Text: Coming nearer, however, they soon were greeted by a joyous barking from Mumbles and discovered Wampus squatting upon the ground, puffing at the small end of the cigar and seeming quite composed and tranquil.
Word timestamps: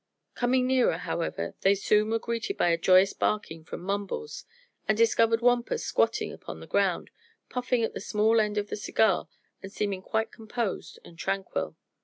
Coming 0.33 0.65
nearer, 0.65 0.97
however, 0.97 1.53
they 1.61 1.75
soon 1.75 2.09
were 2.09 2.17
greeted 2.17 2.57
by 2.57 2.69
a 2.69 2.77
joyous 2.79 3.13
barking 3.13 3.63
from 3.63 3.81
Mumbles 3.81 4.45
and 4.87 4.97
discovered 4.97 5.41
Wampus 5.41 5.85
squatting 5.85 6.33
upon 6.33 6.59
the 6.59 6.65
ground, 6.65 7.11
puffing 7.49 7.83
at 7.83 7.93
the 7.93 8.01
small 8.01 8.39
end 8.39 8.57
of 8.57 8.69
the 8.69 8.75
cigar 8.77 9.27
and 9.61 9.71
seeming 9.71 10.01
quite 10.01 10.31
composed 10.31 10.97
and 11.05 11.19
tranquil. 11.19 11.77